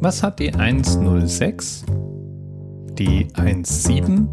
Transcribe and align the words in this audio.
Was 0.00 0.22
hat 0.22 0.38
die 0.38 0.54
106, 0.54 1.84
die 2.92 3.26
17, 3.34 4.28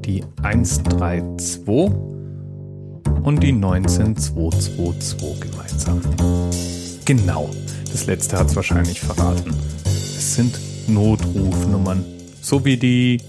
die 0.00 0.24
132 0.42 1.66
und 3.24 3.42
die 3.42 3.52
19222 3.52 5.40
gemeinsam? 5.40 6.00
Genau, 7.04 7.50
das 7.92 8.06
letzte 8.06 8.38
hat 8.38 8.46
es 8.46 8.56
wahrscheinlich 8.56 9.00
verraten. 9.00 9.54
Es 9.84 10.36
sind 10.36 10.58
Notrufnummern, 10.88 12.02
so 12.40 12.64
wie 12.64 12.78
die 12.78 13.20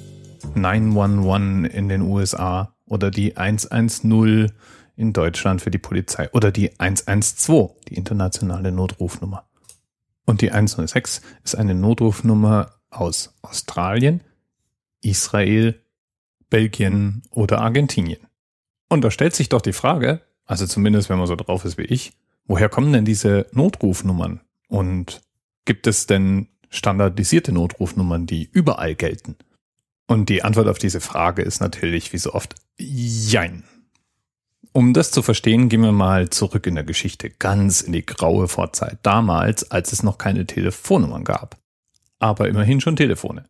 911 0.54 1.74
in 1.74 1.90
den 1.90 2.04
USA 2.04 2.74
oder 2.86 3.12
die 3.12 3.36
110 3.36 4.54
in 4.96 5.12
Deutschland 5.12 5.62
für 5.62 5.72
die 5.72 5.80
Polizei 5.80 6.30
oder 6.32 6.54
die 6.54 6.80
112, 6.80 7.72
die 7.90 7.96
internationale 7.96 8.72
Notrufnummer. 8.72 9.44
Und 10.26 10.42
die 10.42 10.52
106 10.52 11.22
ist 11.44 11.56
eine 11.56 11.76
Notrufnummer 11.76 12.72
aus 12.90 13.34
Australien, 13.42 14.22
Israel, 15.02 15.82
Belgien 16.50 17.24
oder 17.30 17.62
Argentinien. 17.62 18.26
Und 18.90 19.02
da 19.04 19.12
stellt 19.12 19.36
sich 19.36 19.50
doch 19.50 19.62
die 19.62 19.74
Frage, 19.74 20.22
also 20.46 20.66
zumindest 20.66 21.10
wenn 21.10 21.18
man 21.18 21.28
so 21.28 21.36
drauf 21.36 21.66
ist 21.66 21.78
wie 21.78 21.84
ich, 21.84 22.14
woher 22.46 22.70
kommen 22.70 22.94
denn 22.94 23.06
diese 23.06 23.48
Notrufnummern? 23.52 24.42
Und 24.68 25.22
gibt 25.66 25.88
es 25.88 26.08
denn 26.08 26.48
standardisierte 26.70 27.52
Notrufnummern, 27.52 28.26
die 28.26 28.50
überall 28.52 28.96
gelten? 28.96 29.36
Und 30.08 30.30
die 30.30 30.44
Antwort 30.44 30.68
auf 30.68 30.78
diese 30.78 31.02
Frage 31.02 31.42
ist 31.42 31.62
natürlich 31.62 32.14
wie 32.14 32.18
so 32.18 32.34
oft 32.34 32.56
Jein. 32.78 33.64
Um 34.76 34.92
das 34.92 35.10
zu 35.10 35.22
verstehen, 35.22 35.70
gehen 35.70 35.84
wir 35.84 35.94
mal 35.94 36.30
zurück 36.30 36.68
in 36.68 36.76
der 36.76 36.84
Geschichte, 36.84 37.30
ganz 37.30 37.80
in 37.80 37.94
die 37.94 38.06
graue 38.06 38.50
Vorzeit, 38.50 39.00
damals, 39.04 39.72
als 39.72 39.94
es 39.94 40.04
noch 40.04 40.18
keine 40.18 40.46
Telefonnummern 40.46 41.24
gab. 41.24 41.56
Aber 42.20 42.50
immerhin 42.50 42.82
schon 42.82 42.98
Telefone. 42.98 43.46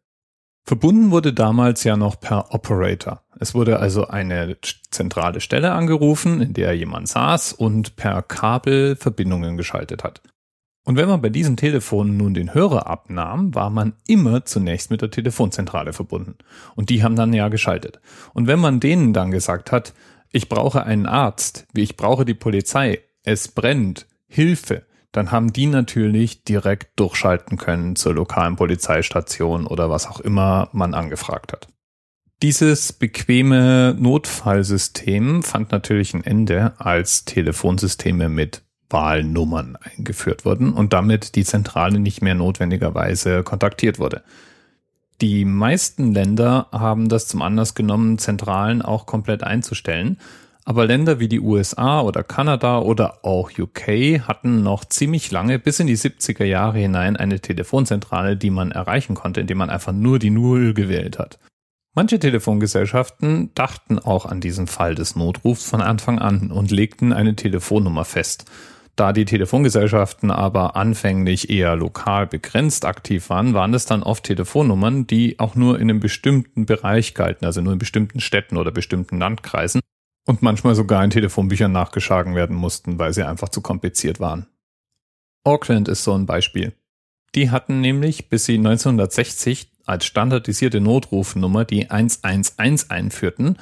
Verbunden 0.68 1.10
wurde 1.10 1.34
damals 1.34 1.84
ja 1.84 1.98
noch 1.98 2.20
per 2.20 2.54
Operator. 2.54 3.24
Es 3.40 3.56
wurde 3.56 3.80
also 3.80 4.06
eine 4.06 4.58
zentrale 4.92 5.42
Stelle 5.42 5.72
angerufen, 5.72 6.42
in 6.42 6.54
der 6.54 6.78
jemand 6.78 7.08
saß 7.08 7.54
und 7.54 7.96
per 7.96 8.22
Kabel 8.22 8.96
Verbindungen 8.96 9.58
geschaltet 9.58 10.04
hat. 10.04 10.22
Und 10.84 10.96
wenn 10.96 11.10
man 11.10 11.24
bei 11.24 11.30
diesem 11.30 11.58
Telefon 11.58 12.18
nun 12.18 12.36
den 12.36 12.54
Hörer 12.54 12.86
abnahm, 12.86 13.56
war 13.56 13.72
man 13.72 13.94
immer 14.06 14.46
zunächst 14.46 14.92
mit 14.92 15.02
der 15.02 15.10
Telefonzentrale 15.10 15.92
verbunden. 15.92 16.36
Und 16.76 16.92
die 16.92 17.02
haben 17.02 17.16
dann 17.16 17.34
ja 17.34 17.48
geschaltet. 17.48 18.00
Und 18.36 18.46
wenn 18.46 18.60
man 18.60 18.80
denen 18.80 19.12
dann 19.12 19.32
gesagt 19.32 19.72
hat, 19.72 19.96
ich 20.36 20.50
brauche 20.50 20.86
einen 20.86 21.06
Arzt, 21.06 21.66
wie 21.72 21.84
ich 21.84 21.96
brauche 21.96 22.26
die 22.26 22.34
Polizei, 22.34 23.00
es 23.24 23.48
brennt, 23.48 24.06
Hilfe, 24.28 24.86
dann 25.14 25.32
haben 25.32 25.54
die 25.54 25.66
natürlich 25.66 26.44
direkt 26.44 27.00
durchschalten 27.00 27.58
können 27.58 27.96
zur 27.96 28.14
lokalen 28.14 28.58
Polizeistation 28.58 29.66
oder 29.66 29.90
was 29.90 30.08
auch 30.08 30.20
immer 30.20 30.68
man 30.74 30.94
angefragt 30.94 31.54
hat. 31.54 31.70
Dieses 32.42 32.92
bequeme 32.92 33.96
Notfallsystem 33.98 35.42
fand 35.42 35.72
natürlich 35.72 36.14
ein 36.14 36.26
Ende, 36.26 36.74
als 36.80 37.24
Telefonsysteme 37.24 38.28
mit 38.28 38.62
Wahlnummern 38.90 39.78
eingeführt 39.78 40.44
wurden 40.44 40.74
und 40.74 40.92
damit 40.92 41.36
die 41.36 41.46
Zentrale 41.46 41.98
nicht 41.98 42.22
mehr 42.22 42.36
notwendigerweise 42.36 43.42
kontaktiert 43.44 44.00
wurde. 44.00 44.22
Die 45.22 45.46
meisten 45.46 46.14
Länder 46.14 46.68
haben 46.72 47.08
das 47.08 47.28
zum 47.28 47.42
Anlass 47.42 47.74
genommen, 47.74 48.18
Zentralen 48.18 48.82
auch 48.82 49.06
komplett 49.06 49.44
einzustellen. 49.44 50.18
Aber 50.66 50.88
Länder 50.88 51.20
wie 51.20 51.28
die 51.28 51.40
USA 51.40 52.02
oder 52.02 52.24
Kanada 52.24 52.80
oder 52.80 53.24
auch 53.24 53.52
UK 53.58 54.22
hatten 54.28 54.64
noch 54.64 54.84
ziemlich 54.84 55.30
lange 55.30 55.60
bis 55.60 55.80
in 55.80 55.88
die 55.88 55.98
70er 55.98 56.44
Jahre 56.44 56.80
hinein 56.80 57.16
eine 57.16 57.40
Telefonzentrale, 57.40 58.36
die 58.36 58.50
man 58.50 58.72
erreichen 58.72 59.14
konnte, 59.14 59.42
indem 59.42 59.60
man 59.60 59.70
einfach 59.70 59.94
nur 59.94 60.18
die 60.18 60.32
Null 60.32 60.74
gewählt 60.74 61.20
hat. 61.20 61.38
Manche 61.94 62.20
Telefongesellschaften 62.20 63.52
dachten 63.54 64.00
auch 64.00 64.26
an 64.26 64.42
diesen 64.42 64.68
Fall 64.68 64.96
des 64.96 65.16
Notrufs 65.16 65.70
von 65.70 65.82
Anfang 65.82 66.20
an 66.20 66.52
und 66.52 66.72
legten 66.72 67.14
eine 67.14 67.36
Telefonnummer 67.36 68.04
fest. 68.04 68.46
Da 68.96 69.12
die 69.12 69.26
Telefongesellschaften 69.26 70.32
aber 70.32 70.78
anfänglich 70.78 71.50
eher 71.50 71.76
lokal 71.76 72.28
begrenzt 72.28 72.86
aktiv 72.86 73.30
waren, 73.30 73.54
waren 73.54 73.74
es 73.74 73.86
dann 73.86 74.04
oft 74.04 74.24
Telefonnummern, 74.24 75.06
die 75.06 75.38
auch 75.40 75.56
nur 75.56 75.76
in 75.76 75.90
einem 75.90 76.00
bestimmten 76.00 76.66
Bereich 76.66 77.14
galten, 77.14 77.46
also 77.46 77.62
nur 77.62 77.74
in 77.74 77.80
bestimmten 77.80 78.22
Städten 78.22 78.56
oder 78.56 78.72
bestimmten 78.72 79.20
Landkreisen 79.20 79.82
und 80.26 80.42
manchmal 80.42 80.76
sogar 80.76 81.04
in 81.04 81.10
Telefonbüchern 81.10 81.72
nachgeschlagen 81.72 82.36
werden 82.36 82.56
mussten, 82.56 82.98
weil 82.98 83.14
sie 83.14 83.28
einfach 83.28 83.50
zu 83.50 83.62
kompliziert 83.62 84.22
waren. 84.22 84.48
Auckland 85.44 85.90
ist 85.90 86.04
so 86.04 86.14
ein 86.14 86.26
Beispiel. 86.26 86.74
Die 87.36 87.52
hatten 87.52 87.82
nämlich, 87.82 88.30
bis 88.30 88.46
sie 88.46 88.58
1960 88.58 89.72
als 89.86 90.06
standardisierte 90.06 90.80
Notrufnummer 90.80 91.66
die 91.66 91.92
111 91.92 92.86
einführten, 92.90 93.58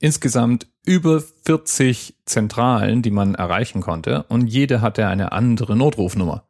insgesamt 0.00 0.66
über 0.84 1.22
40 1.44 2.14
Zentralen, 2.24 3.02
die 3.02 3.10
man 3.10 3.34
erreichen 3.34 3.80
konnte 3.80 4.24
und 4.24 4.46
jede 4.46 4.80
hatte 4.80 5.06
eine 5.06 5.32
andere 5.32 5.76
Notrufnummer. 5.76 6.44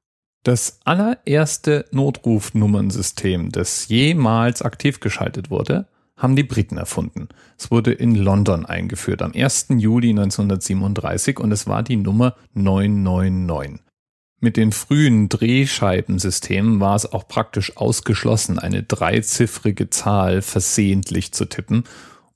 Das 0.44 0.80
allererste 0.84 1.86
Notrufnummernsystem, 1.90 3.50
das 3.50 3.88
jemals 3.88 4.62
aktiv 4.62 5.00
geschaltet 5.00 5.50
wurde, 5.50 5.88
haben 6.16 6.36
die 6.36 6.44
Briten 6.44 6.78
erfunden. 6.78 7.28
Es 7.56 7.70
wurde 7.70 7.92
in 7.92 8.14
London 8.14 8.66
eingeführt 8.66 9.22
am 9.22 9.32
1. 9.34 9.66
Juli 9.70 10.10
1937 10.10 11.38
und 11.38 11.52
es 11.52 11.66
war 11.66 11.82
die 11.82 11.96
Nummer 11.96 12.34
999. 12.54 13.80
Mit 14.40 14.56
den 14.56 14.70
frühen 14.70 15.28
Drehscheibensystemen 15.28 16.78
war 16.78 16.94
es 16.94 17.12
auch 17.12 17.26
praktisch 17.26 17.76
ausgeschlossen, 17.76 18.58
eine 18.58 18.84
dreiziffrige 18.84 19.90
Zahl 19.90 20.42
versehentlich 20.42 21.32
zu 21.32 21.44
tippen 21.46 21.84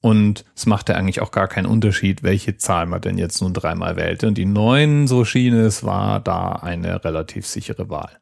und 0.03 0.45
es 0.57 0.67
machte 0.67 0.97
eigentlich 0.97 1.23
auch 1.23 1.31
gar 1.31 1.47
keinen 1.47 1.67
Unterschied, 1.67 2.25
welche 2.25 2.57
Zahl 2.57 2.87
man 2.87 3.01
denn 3.01 3.19
jetzt 3.19 3.41
nun 3.41 3.55
dreimal 3.55 3.95
wählte. 3.97 4.27
Und 4.27 4.37
die 4.37 4.47
neun, 4.47 5.07
so 5.07 5.25
schien 5.25 5.55
es, 5.55 5.85
war 5.85 6.19
da 6.19 6.55
eine 6.57 7.05
relativ 7.05 7.47
sichere 7.47 7.89
Wahl. 7.89 8.19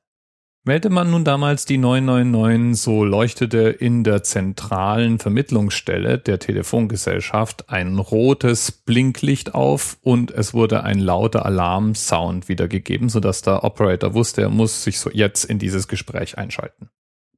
Wählte 0.63 0.91
man 0.91 1.11
nun 1.11 1.25
damals 1.25 1.65
die 1.65 1.79
999, 1.79 2.83
so 2.83 3.03
leuchtete 3.03 3.71
in 3.71 4.05
der 4.05 4.23
zentralen 4.23 5.19
Vermittlungsstelle 5.19 6.19
der 6.19 6.39
Telefongesellschaft 6.39 7.71
ein 7.71 7.99
rotes 7.99 8.71
Blinklicht 8.71 9.55
auf 9.55 9.97
und 10.03 10.31
es 10.33 10.53
wurde 10.53 10.85
ein 10.85 10.99
lauter 10.99 11.47
Alarmsound 11.47 12.51
wiedergegeben, 12.51 13.09
sodass 13.09 13.41
der 13.41 13.65
Operator 13.65 14.13
wusste, 14.13 14.43
er 14.43 14.51
muss 14.51 14.85
sich 14.85 14.99
so 14.99 15.09
jetzt 15.11 15.47
in 15.47 15.59
dieses 15.59 15.89
Gespräch 15.89 16.37
einschalten. 16.37 16.91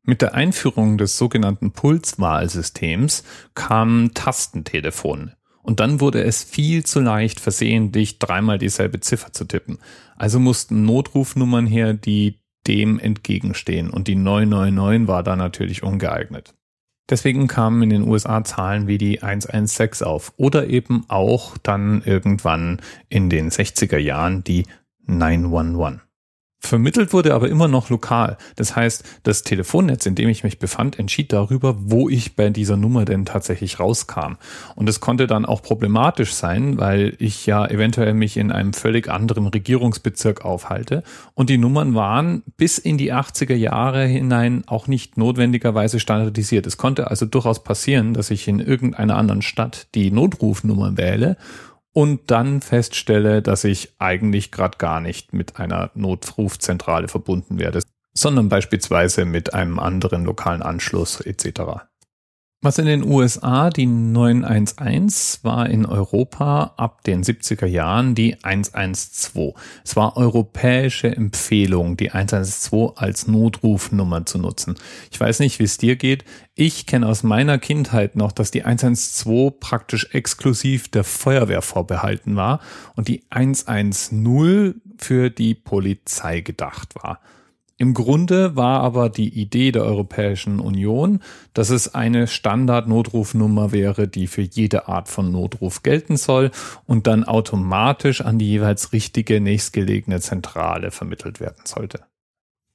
Mit 0.05 0.21
der 0.21 0.35
Einführung 0.35 0.99
des 0.99 1.17
sogenannten 1.17 1.73
Pulswahlsystems 1.73 3.23
kamen 3.55 4.15
Tastentelefone. 4.15 5.37
Und 5.63 5.79
dann 5.79 6.01
wurde 6.01 6.25
es 6.25 6.43
viel 6.43 6.85
zu 6.85 7.01
leicht, 7.01 7.39
versehentlich 7.39 8.19
dreimal 8.19 8.59
dieselbe 8.59 8.99
Ziffer 8.99 9.33
zu 9.33 9.45
tippen. 9.45 9.79
Also 10.17 10.41
mussten 10.41 10.85
Notrufnummern 10.85 11.67
her, 11.67 11.95
die 11.95 12.41
dem 12.67 12.99
entgegenstehen. 12.99 13.91
Und 13.91 14.09
die 14.09 14.17
999 14.17 15.09
war 15.09 15.23
da 15.23 15.37
natürlich 15.37 15.85
ungeeignet. 15.85 16.55
Deswegen 17.09 17.47
kamen 17.47 17.83
in 17.83 17.91
den 17.91 18.09
USA 18.09 18.43
Zahlen 18.43 18.87
wie 18.87 18.99
die 18.99 19.23
116 19.23 20.07
auf 20.07 20.33
oder 20.37 20.69
eben 20.69 21.05
auch 21.09 21.59
dann 21.59 22.03
irgendwann 22.03 22.81
in 23.09 23.29
den 23.29 23.51
60er 23.51 23.99
Jahren 23.99 24.43
die 24.45 24.67
911. 25.07 26.01
Vermittelt 26.65 27.13
wurde 27.13 27.35
aber 27.35 27.49
immer 27.49 27.67
noch 27.67 27.91
lokal. 27.91 28.39
Das 28.55 28.77
heißt, 28.77 29.03
das 29.25 29.43
Telefonnetz, 29.43 30.07
in 30.07 30.15
dem 30.15 30.29
ich 30.29 30.45
mich 30.45 30.61
befand, 30.61 30.97
entschied 30.97 31.33
darüber, 31.33 31.75
wo 31.79 32.09
ich 32.09 32.37
bei 32.37 32.51
dieser 32.51 32.77
Nummer 32.77 33.05
denn 33.05 33.27
tatsächlich 33.27 33.81
rauskam. 33.81 34.37
Und 34.77 34.89
es 34.89 35.01
konnte 35.01 35.27
dann 35.27 35.45
auch 35.45 35.61
problematisch 35.61 36.33
sein, 36.33 36.79
weil 36.79 37.17
ich 37.19 37.47
ja 37.47 37.67
eventuell 37.67 38.15
mich 38.15 38.37
in 38.37 38.53
einem 38.53 38.75
völlig 38.75 39.09
anderen 39.09 39.49
Regierungsbezirk 39.49 40.45
aufhalte. 40.45 41.03
Und 41.35 41.51
die 41.51 41.59
Nummern 41.59 41.97
waren 41.97 42.45
bis 42.57 42.79
in 42.79 42.97
die 42.97 43.13
80er 43.13 43.57
Jahre 43.57 44.07
hinein 44.07 44.63
auch 44.67 44.87
nicht 44.87 45.19
notwendigerweise 45.19 45.99
standardisiert. 45.99 46.69
Es 46.69 46.77
konnte 46.77 47.11
also 47.11 47.27
durchaus 47.27 47.65
passieren, 47.65 48.15
dass 48.15 48.31
ich 48.31 48.47
in 48.47 48.61
irgendeiner 48.61 49.17
anderen 49.17 49.43
Stadt 49.43 49.89
die 49.97 50.13
Notrufnummer 50.13 50.97
wähle 50.97 51.37
und 51.93 52.31
dann 52.31 52.63
feststelle, 52.63 53.43
dass 53.43 53.65
ich 53.65 53.95
eigentlich 53.99 54.51
gerade 54.51 54.79
gar 54.79 55.01
nicht 55.01 55.33
mit 55.33 55.59
einer 55.59 55.91
Notrufzentrale 55.95 57.09
verbunden 57.09 57.59
werde, 57.59 57.81
sondern 58.15 58.49
beispielsweise 58.49 59.25
mit 59.25 59.55
einem 59.55 59.79
anderen 59.79 60.25
lokalen 60.25 60.63
Anschluss 60.63 61.21
etc. 61.21 61.85
Was 62.65 62.79
in 62.79 62.87
den 62.87 63.03
USA 63.03 63.71
die 63.71 63.87
911 63.87 65.41
war 65.43 65.69
in 65.69 65.85
Europa 65.85 66.75
ab 66.77 67.03
den 67.03 67.25
70er 67.25 67.67
Jahren 67.67 68.15
die 68.15 68.37
112. 68.41 69.55
Es 69.83 69.97
war 69.97 70.17
europäische 70.17 71.09
Empfehlung, 71.09 71.97
die 71.97 72.13
112 72.13 72.93
als 72.95 73.27
Notrufnummer 73.27 74.27
zu 74.27 74.39
nutzen. 74.39 74.77
Ich 75.11 75.19
weiß 75.19 75.41
nicht, 75.41 75.59
wie 75.59 75.65
es 75.65 75.77
dir 75.77 75.97
geht. 75.97 76.25
Ich 76.55 76.87
kenne 76.87 77.09
aus 77.09 77.25
meiner 77.25 77.59
Kindheit 77.59 78.15
noch, 78.15 78.31
dass 78.31 78.53
die 78.53 78.63
112 78.63 79.59
praktisch 79.59 80.11
exklusiv 80.13 80.87
der 80.87 81.03
Feuerwehr 81.03 81.63
vorbehalten 81.63 82.37
war 82.37 82.61
und 82.95 83.09
die 83.09 83.25
110 83.31 84.81
für 84.99 85.31
die 85.31 85.57
Polizei 85.57 86.43
gedacht 86.43 86.95
war. 86.95 87.19
Im 87.83 87.95
Grunde 87.95 88.55
war 88.55 88.81
aber 88.81 89.09
die 89.09 89.29
Idee 89.29 89.73
der 89.73 89.83
Europäischen 89.83 90.61
Union, 90.61 91.19
dass 91.53 91.71
es 91.71 91.97
eine 91.97 92.29
Standard-Notrufnummer 92.29 93.73
wäre, 93.73 94.07
die 94.07 94.29
für 94.29 94.43
jede 94.43 94.87
Art 94.87 95.09
von 95.09 95.33
Notruf 95.33 95.83
gelten 95.83 96.17
soll 96.17 96.53
und 96.87 97.09
dann 97.09 97.25
automatisch 97.25 98.21
an 98.21 98.39
die 98.39 98.47
jeweils 98.47 98.93
richtige 98.93 99.41
nächstgelegene 99.41 100.21
Zentrale 100.21 100.93
vermittelt 100.93 101.41
werden 101.41 101.65
sollte. 101.65 102.05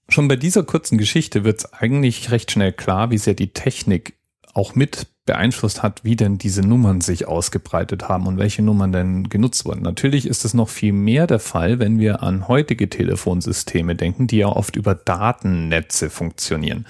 Schon 0.09 0.27
bei 0.27 0.35
dieser 0.35 0.63
kurzen 0.63 0.97
Geschichte 0.97 1.45
wird 1.45 1.59
es 1.59 1.71
eigentlich 1.71 2.29
recht 2.31 2.51
schnell 2.51 2.73
klar, 2.73 3.09
wie 3.09 3.17
sehr 3.17 3.33
die 3.33 3.53
Technik 3.53 4.17
auch 4.53 4.75
mit 4.75 5.07
beeinflusst 5.27 5.83
hat, 5.83 6.03
wie 6.03 6.15
denn 6.15 6.39
diese 6.39 6.61
Nummern 6.61 7.01
sich 7.01 7.27
ausgebreitet 7.27 8.09
haben 8.09 8.25
und 8.25 8.39
welche 8.39 8.63
Nummern 8.63 8.91
denn 8.91 9.29
genutzt 9.29 9.65
wurden. 9.65 9.83
Natürlich 9.83 10.25
ist 10.25 10.43
es 10.43 10.55
noch 10.55 10.69
viel 10.69 10.93
mehr 10.93 11.27
der 11.27 11.39
Fall, 11.39 11.77
wenn 11.77 11.99
wir 11.99 12.23
an 12.23 12.47
heutige 12.47 12.89
Telefonsysteme 12.89 13.95
denken, 13.95 14.25
die 14.25 14.37
ja 14.37 14.47
oft 14.47 14.75
über 14.75 14.95
Datennetze 14.95 16.09
funktionieren. 16.09 16.87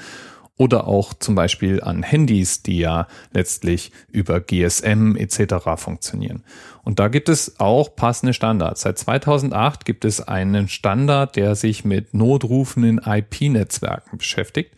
Oder 0.60 0.88
auch 0.88 1.13
zum 1.13 1.36
Beispiel 1.36 1.84
an 1.84 2.01
Handys, 2.01 2.63
die 2.63 2.80
ja 2.80 3.07
letztlich 3.31 3.92
über 4.12 4.39
GSM 4.39 5.16
etc. 5.16 5.56
funktionieren. 5.75 6.44
Und 6.84 7.00
da 7.00 7.10
gibt 7.10 7.30
es 7.30 7.60
auch 7.60 7.95
passende 7.95 8.34
Standards. 8.34 8.81
Seit 8.81 8.98
2008 8.98 9.86
gibt 9.86 10.04
es 10.06 10.22
einen 10.22 10.68
Standard, 10.68 11.36
der 11.36 11.56
sich 11.56 11.86
mit 11.86 12.16
Notrufen 12.16 12.84
in 12.84 13.01
IP-Netzwerken 13.06 14.18
beschäftigt 14.18 14.74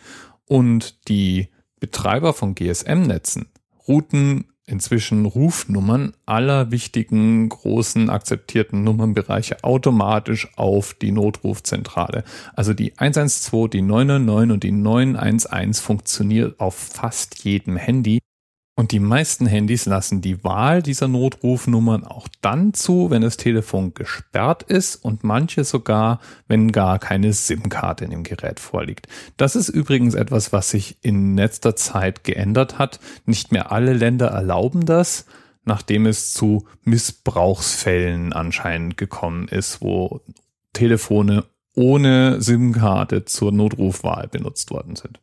und 0.47 1.07
die 1.07 1.49
Betreiber 1.79 2.33
von 2.33 2.55
GSM-Netzen 2.55 3.47
routen 3.87 4.45
inzwischen 4.69 5.25
Rufnummern 5.25 6.13
aller 6.25 6.71
wichtigen 6.71 7.49
großen 7.49 8.09
akzeptierten 8.09 8.83
Nummernbereiche 8.83 9.63
automatisch 9.63 10.47
auf 10.55 10.93
die 10.93 11.11
Notrufzentrale. 11.11 12.23
Also 12.53 12.73
die 12.73 12.97
112, 12.97 13.69
die 13.71 13.81
999 13.81 14.53
und 14.53 14.63
die 14.63 14.71
911 14.71 15.79
funktioniert 15.79 16.59
auf 16.59 16.75
fast 16.75 17.43
jedem 17.43 17.77
Handy 17.77 18.19
und 18.79 18.93
die 18.93 19.01
meisten 19.01 19.45
Handys 19.45 19.85
lassen 19.85 20.21
die 20.21 20.41
Wahl 20.45 20.81
dieser 20.81 21.09
Notrufnummern 21.09 22.05
auch 22.05 22.29
dann 22.39 22.73
zu, 22.73 23.09
wenn 23.09 23.21
das 23.21 23.35
Telefon 23.35 23.93
gesperrt 23.93 24.63
ist 24.63 24.95
und 24.95 25.25
manche 25.25 25.65
sogar, 25.65 26.21
wenn 26.47 26.71
gar 26.71 26.97
keine 26.97 27.33
SIM-Karte 27.33 28.05
in 28.05 28.11
dem 28.11 28.23
Gerät 28.23 28.61
vorliegt. 28.61 29.09
Das 29.35 29.57
ist 29.57 29.67
übrigens 29.67 30.13
etwas, 30.13 30.53
was 30.53 30.69
sich 30.69 30.95
in 31.01 31.35
letzter 31.35 31.75
Zeit 31.75 32.23
geändert 32.23 32.79
hat. 32.79 33.01
Nicht 33.25 33.51
mehr 33.51 33.73
alle 33.73 33.91
Länder 33.91 34.27
erlauben 34.27 34.85
das, 34.85 35.25
nachdem 35.65 36.05
es 36.05 36.31
zu 36.31 36.65
Missbrauchsfällen 36.85 38.31
anscheinend 38.31 38.95
gekommen 38.95 39.49
ist, 39.49 39.81
wo 39.81 40.21
Telefone 40.71 41.43
ohne 41.75 42.41
SIM-Karte 42.41 43.25
zur 43.25 43.51
Notrufwahl 43.51 44.29
benutzt 44.29 44.71
worden 44.71 44.95
sind 44.95 45.19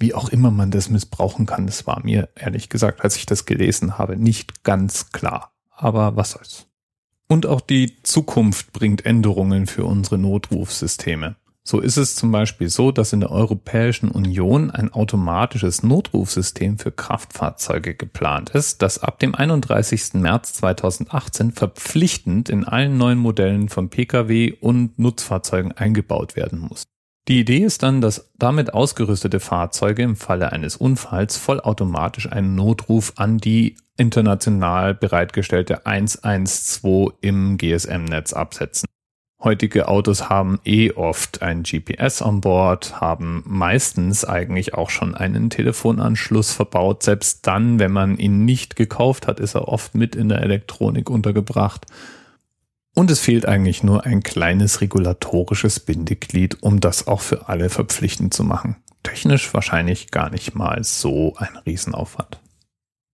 wie 0.00 0.14
auch 0.14 0.28
immer 0.28 0.50
man 0.50 0.70
das 0.70 0.90
missbrauchen 0.90 1.46
kann, 1.46 1.66
das 1.66 1.86
war 1.86 2.02
mir 2.04 2.28
ehrlich 2.34 2.68
gesagt, 2.68 3.02
als 3.02 3.16
ich 3.16 3.26
das 3.26 3.46
gelesen 3.46 3.98
habe, 3.98 4.16
nicht 4.16 4.64
ganz 4.64 5.10
klar. 5.12 5.52
Aber 5.70 6.16
was 6.16 6.32
soll's. 6.32 6.66
Und 7.28 7.46
auch 7.46 7.60
die 7.60 8.02
Zukunft 8.02 8.72
bringt 8.72 9.04
Änderungen 9.04 9.66
für 9.66 9.84
unsere 9.84 10.18
Notrufsysteme. 10.18 11.36
So 11.62 11.80
ist 11.80 11.98
es 11.98 12.16
zum 12.16 12.32
Beispiel 12.32 12.70
so, 12.70 12.92
dass 12.92 13.12
in 13.12 13.20
der 13.20 13.30
Europäischen 13.30 14.10
Union 14.10 14.70
ein 14.70 14.90
automatisches 14.90 15.82
Notrufsystem 15.82 16.78
für 16.78 16.90
Kraftfahrzeuge 16.90 17.94
geplant 17.94 18.48
ist, 18.48 18.80
das 18.80 19.00
ab 19.00 19.18
dem 19.18 19.34
31. 19.34 20.14
März 20.14 20.54
2018 20.54 21.52
verpflichtend 21.52 22.48
in 22.48 22.64
allen 22.64 22.96
neuen 22.96 23.18
Modellen 23.18 23.68
von 23.68 23.90
Pkw 23.90 24.54
und 24.58 24.98
Nutzfahrzeugen 24.98 25.72
eingebaut 25.72 26.36
werden 26.36 26.58
muss. 26.58 26.84
Die 27.28 27.40
Idee 27.40 27.58
ist 27.58 27.82
dann, 27.82 28.00
dass 28.00 28.30
damit 28.38 28.72
ausgerüstete 28.72 29.38
Fahrzeuge 29.38 30.02
im 30.02 30.16
Falle 30.16 30.50
eines 30.50 30.76
Unfalls 30.76 31.36
vollautomatisch 31.36 32.32
einen 32.32 32.54
Notruf 32.54 33.12
an 33.16 33.36
die 33.36 33.76
international 33.98 34.94
bereitgestellte 34.94 35.84
112 35.84 37.12
im 37.20 37.58
GSM-Netz 37.58 38.32
absetzen. 38.32 38.88
Heutige 39.44 39.88
Autos 39.88 40.30
haben 40.30 40.58
eh 40.64 40.92
oft 40.92 41.42
ein 41.42 41.64
GPS 41.64 42.22
an 42.22 42.40
Bord, 42.40 43.00
haben 43.00 43.44
meistens 43.46 44.24
eigentlich 44.24 44.72
auch 44.72 44.88
schon 44.88 45.14
einen 45.14 45.50
Telefonanschluss 45.50 46.52
verbaut. 46.52 47.02
Selbst 47.02 47.46
dann, 47.46 47.78
wenn 47.78 47.92
man 47.92 48.16
ihn 48.16 48.46
nicht 48.46 48.74
gekauft 48.74 49.26
hat, 49.26 49.38
ist 49.38 49.54
er 49.54 49.68
oft 49.68 49.94
mit 49.94 50.16
in 50.16 50.30
der 50.30 50.40
Elektronik 50.40 51.10
untergebracht. 51.10 51.84
Und 52.98 53.12
es 53.12 53.20
fehlt 53.20 53.46
eigentlich 53.46 53.84
nur 53.84 54.06
ein 54.06 54.24
kleines 54.24 54.80
regulatorisches 54.80 55.78
Bindeglied, 55.78 56.64
um 56.64 56.80
das 56.80 57.06
auch 57.06 57.20
für 57.20 57.48
alle 57.48 57.70
verpflichtend 57.70 58.34
zu 58.34 58.42
machen. 58.42 58.74
Technisch 59.04 59.54
wahrscheinlich 59.54 60.10
gar 60.10 60.30
nicht 60.30 60.56
mal 60.56 60.82
so 60.82 61.36
ein 61.36 61.56
Riesenaufwand. 61.64 62.40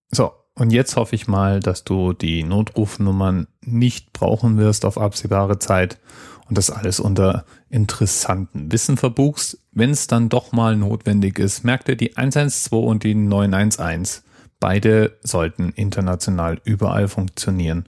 So, 0.09 0.31
und 0.55 0.73
jetzt 0.73 0.95
hoffe 0.95 1.13
ich 1.13 1.27
mal, 1.27 1.59
dass 1.59 1.83
du 1.83 2.13
die 2.13 2.41
Notrufnummern 2.41 3.45
nicht 3.61 4.11
brauchen 4.11 4.57
wirst 4.57 4.85
auf 4.85 4.97
absehbare 4.97 5.59
Zeit 5.59 5.99
und 6.49 6.57
das 6.57 6.71
alles 6.71 6.99
unter 6.99 7.45
interessanten 7.69 8.71
Wissen 8.71 8.97
verbuchst. 8.97 9.59
Wenn 9.71 9.91
es 9.91 10.07
dann 10.07 10.29
doch 10.29 10.51
mal 10.51 10.75
notwendig 10.75 11.37
ist, 11.37 11.63
merkt 11.63 11.89
ihr 11.89 11.95
die 11.95 12.17
112 12.17 12.71
und 12.71 13.03
die 13.03 13.13
911. 13.13 14.23
Beide 14.59 15.15
sollten 15.21 15.73
international 15.75 16.59
überall 16.63 17.07
funktionieren 17.07 17.87